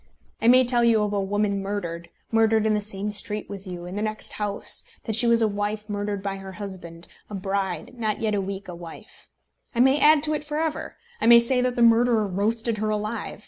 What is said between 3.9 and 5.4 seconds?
the next house, that she